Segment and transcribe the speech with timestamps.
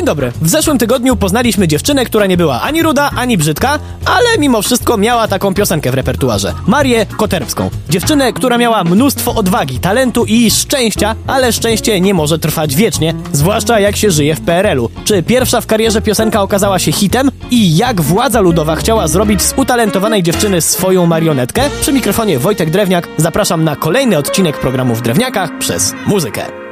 [0.00, 0.32] Dzień dobry.
[0.42, 4.96] W zeszłym tygodniu poznaliśmy dziewczynę, która nie była ani ruda, ani brzydka, ale mimo wszystko
[4.96, 6.54] miała taką piosenkę w repertuarze.
[6.66, 7.70] Marię Koterbską.
[7.90, 13.80] Dziewczynę, która miała mnóstwo odwagi, talentu i szczęścia, ale szczęście nie może trwać wiecznie, zwłaszcza
[13.80, 14.90] jak się żyje w PRL-u.
[15.04, 17.30] Czy pierwsza w karierze piosenka okazała się hitem?
[17.50, 21.62] I jak władza ludowa chciała zrobić z utalentowanej dziewczyny swoją marionetkę?
[21.80, 26.69] Przy mikrofonie Wojtek Drewniak zapraszam na kolejny odcinek programu w Drewniakach przez muzykę.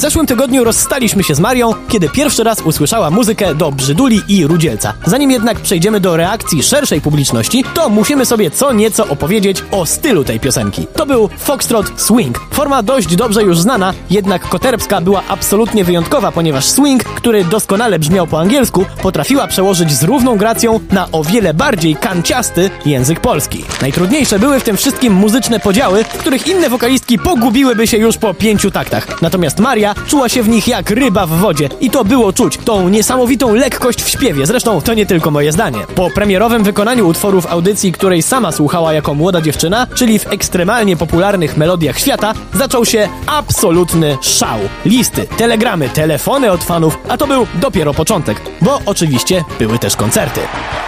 [0.00, 4.46] W zeszłym tygodniu rozstaliśmy się z Marią, kiedy pierwszy raz usłyszała muzykę do Brzyduli i
[4.46, 4.94] Rudzielca.
[5.06, 10.24] Zanim jednak przejdziemy do reakcji szerszej publiczności, to musimy sobie co nieco opowiedzieć o stylu
[10.24, 10.86] tej piosenki.
[10.94, 12.40] To był Foxtrot Swing.
[12.52, 18.26] Forma dość dobrze już znana, jednak Koterbska była absolutnie wyjątkowa, ponieważ swing, który doskonale brzmiał
[18.26, 23.64] po angielsku, potrafiła przełożyć z równą gracją na o wiele bardziej kanciasty język polski.
[23.82, 28.34] Najtrudniejsze były w tym wszystkim muzyczne podziały, w których inne wokalistki pogubiłyby się już po
[28.34, 29.22] pięciu taktach.
[29.22, 32.88] Natomiast Maria czuła się w nich jak ryba w wodzie i to było czuć, tą
[32.88, 34.46] niesamowitą lekkość w śpiewie.
[34.46, 35.78] Zresztą to nie tylko moje zdanie.
[35.94, 41.56] Po premierowym wykonaniu utworów audycji, której sama słuchała jako młoda dziewczyna, czyli w ekstremalnie popularnych
[41.56, 44.58] melodiach świata, zaczął się absolutny szał.
[44.84, 50.40] Listy, telegramy, telefony od fanów, a to był dopiero początek, bo oczywiście były też koncerty.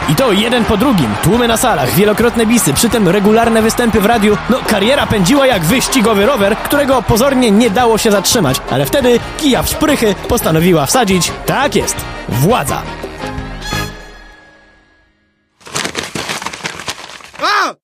[0.08, 4.06] I to jeden po drugim, tłumy na salach, wielokrotne bisy, przy tym regularne występy w
[4.06, 4.36] radiu.
[4.50, 9.62] No, kariera pędziła jak wyścigowy rower, którego pozornie nie dało się zatrzymać, ale wtedy kija
[9.62, 11.96] w szprychy postanowiła wsadzić, tak jest,
[12.28, 12.82] władza.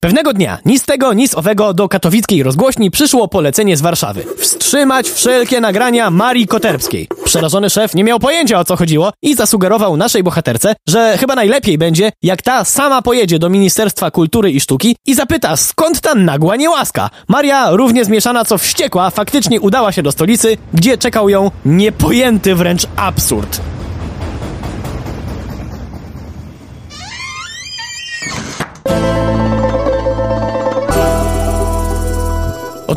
[0.01, 4.25] Pewnego dnia, ni z tego, ni z owego do katowickiej rozgłośni przyszło polecenie z Warszawy.
[4.39, 7.09] Wstrzymać wszelkie nagrania Marii Koterbskiej.
[7.25, 11.79] Przerażony szef nie miał pojęcia o co chodziło i zasugerował naszej bohaterce, że chyba najlepiej
[11.79, 16.57] będzie, jak ta sama pojedzie do Ministerstwa Kultury i Sztuki i zapyta, skąd ta nagła
[16.57, 17.11] niełaska.
[17.29, 22.87] Maria, równie zmieszana co wściekła, faktycznie udała się do stolicy, gdzie czekał ją niepojęty wręcz
[22.97, 23.61] absurd.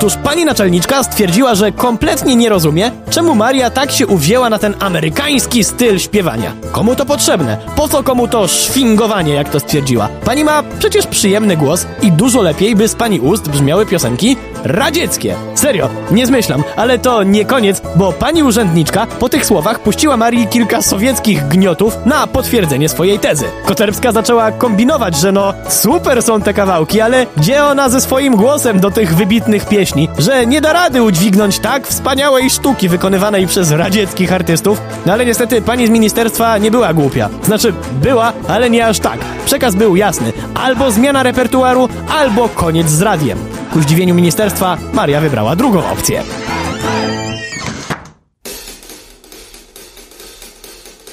[0.02, 4.76] Otóż pani naczelniczka stwierdziła, że kompletnie nie rozumie, czemu Maria tak się uwzięła na ten
[4.80, 6.54] amerykański styl śpiewania.
[6.72, 7.58] Komu to potrzebne?
[7.76, 10.10] Po co komu to szwingowanie, jak to stwierdziła?
[10.26, 15.36] Pani ma przecież przyjemny głos i dużo lepiej by z pani ust brzmiały piosenki radzieckie.
[15.56, 20.48] Serio, nie zmyślam, ale to nie koniec, bo pani urzędniczka po tych słowach puściła Marii
[20.48, 23.46] kilka sowieckich gniotów na potwierdzenie swojej tezy.
[23.66, 28.80] Koterbska zaczęła kombinować, że no super są te kawałki, ale gdzie ona ze swoim głosem
[28.80, 34.34] do tych wybitnych pieśni, że nie da rady udźwignąć tak wspaniałej sztuki wykonywanej przez radzieckich
[34.34, 34.82] artystów.
[35.06, 37.30] No ale niestety pani z ministerstwa nie była głupia.
[37.44, 39.20] Znaczy była, ale nie aż tak.
[39.46, 40.34] Przekaz był jasny.
[40.56, 43.61] Albo zmiana repertuaru, albo koniec z radiem.
[43.72, 46.24] Ku zdziwieniu ministerstwa Maria wybrała drugą opcję.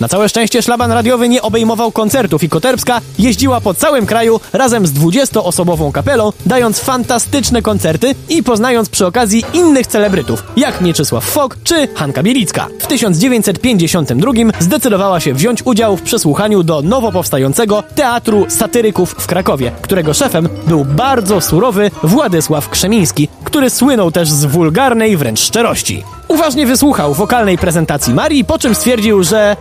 [0.00, 4.86] Na całe szczęście szlaban radiowy nie obejmował koncertów i Koterbska jeździła po całym kraju razem
[4.86, 11.56] z 20-osobową kapelą, dając fantastyczne koncerty i poznając przy okazji innych celebrytów, jak Mieczysław Fok
[11.64, 12.66] czy Hanka Bielicka.
[12.80, 19.72] W 1952 zdecydowała się wziąć udział w przesłuchaniu do nowo powstającego Teatru Satyryków w Krakowie,
[19.82, 26.17] którego szefem był bardzo surowy Władysław Krzemiński, który słynął też z wulgarnej wręcz szczerości.
[26.28, 29.56] Uważnie wysłuchał wokalnej prezentacji Marii, po czym stwierdził, że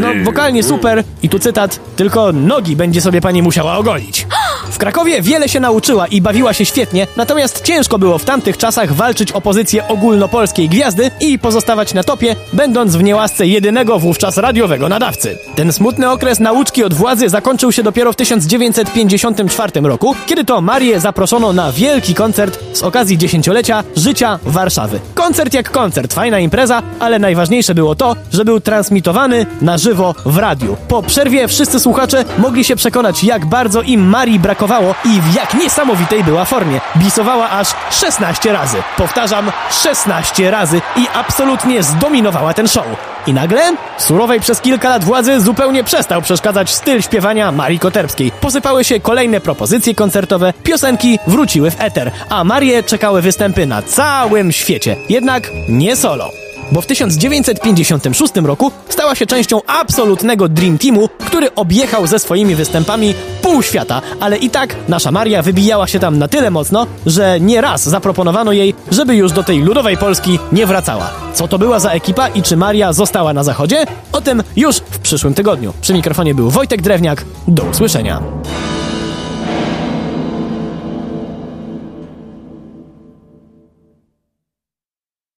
[0.00, 4.26] no wokalnie super i tu cytat, tylko nogi będzie sobie pani musiała ogolić.
[4.70, 8.92] W Krakowie wiele się nauczyła i bawiła się świetnie, natomiast ciężko było w tamtych czasach
[8.92, 14.88] walczyć o pozycję ogólnopolskiej gwiazdy i pozostawać na topie, będąc w niełasce jedynego wówczas radiowego
[14.88, 15.38] nadawcy.
[15.54, 21.00] Ten smutny okres nauczki od władzy zakończył się dopiero w 1954 roku, kiedy to Marię
[21.00, 25.00] zaproszono na wielki koncert z okazji dziesięciolecia życia Warszawy.
[25.14, 30.36] Koncert jak koncert, fajna impreza, ale najważniejsze było to, że był transmitowany na żywo w
[30.36, 30.76] radiu.
[30.88, 34.57] Po przerwie wszyscy słuchacze mogli się przekonać, jak bardzo im Marii brakowało
[35.04, 36.80] i w jak niesamowitej była formie.
[36.96, 38.76] Bisowała aż 16 razy.
[38.96, 42.86] Powtarzam, 16 razy i absolutnie zdominowała ten show.
[43.26, 48.32] I nagle, surowej przez kilka lat władzy zupełnie przestał przeszkadzać styl śpiewania Marii Koterbskiej.
[48.40, 54.52] Posypały się kolejne propozycje koncertowe, piosenki wróciły w eter, a Marię czekały występy na całym
[54.52, 54.96] świecie.
[55.08, 56.30] Jednak nie solo
[56.72, 63.14] bo w 1956 roku stała się częścią absolutnego Dream Teamu, który objechał ze swoimi występami
[63.42, 67.60] pół świata, ale i tak nasza Maria wybijała się tam na tyle mocno, że nie
[67.60, 71.10] raz zaproponowano jej, żeby już do tej ludowej Polski nie wracała.
[71.34, 73.86] Co to była za ekipa i czy Maria została na zachodzie?
[74.12, 75.72] O tym już w przyszłym tygodniu.
[75.80, 77.24] Przy mikrofonie był Wojtek Drewniak.
[77.48, 78.22] Do usłyszenia.